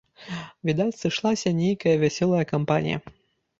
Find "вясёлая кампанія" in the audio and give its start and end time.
2.07-2.97